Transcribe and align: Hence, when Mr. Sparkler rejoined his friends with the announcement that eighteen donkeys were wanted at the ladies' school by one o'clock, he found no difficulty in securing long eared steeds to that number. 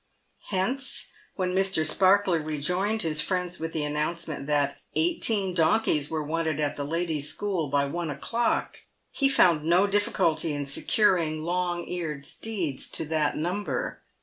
Hence, 0.47 1.09
when 1.35 1.53
Mr. 1.53 1.85
Sparkler 1.87 2.39
rejoined 2.39 3.03
his 3.03 3.21
friends 3.21 3.59
with 3.59 3.71
the 3.71 3.83
announcement 3.83 4.47
that 4.47 4.79
eighteen 4.95 5.53
donkeys 5.53 6.09
were 6.09 6.23
wanted 6.23 6.59
at 6.59 6.75
the 6.75 6.83
ladies' 6.83 7.29
school 7.29 7.69
by 7.69 7.85
one 7.85 8.09
o'clock, 8.09 8.77
he 9.11 9.29
found 9.29 9.63
no 9.63 9.85
difficulty 9.85 10.53
in 10.53 10.65
securing 10.65 11.43
long 11.43 11.85
eared 11.87 12.25
steeds 12.25 12.89
to 12.89 13.05
that 13.09 13.37
number. 13.37 14.01